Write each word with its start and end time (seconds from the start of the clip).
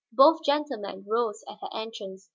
Both 0.11 0.41
gentlemen 0.43 1.05
rose 1.07 1.43
at 1.47 1.59
her 1.61 1.69
entrance. 1.71 2.27